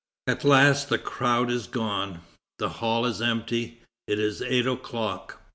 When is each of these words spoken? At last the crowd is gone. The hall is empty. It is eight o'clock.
At 0.25 0.43
last 0.43 0.89
the 0.89 0.97
crowd 0.97 1.51
is 1.51 1.67
gone. 1.67 2.21
The 2.57 2.69
hall 2.69 3.05
is 3.05 3.21
empty. 3.21 3.81
It 4.07 4.17
is 4.17 4.41
eight 4.41 4.65
o'clock. 4.65 5.39